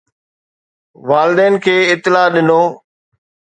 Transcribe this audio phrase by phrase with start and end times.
[1.09, 2.61] والدين کي اطلاع ڏنو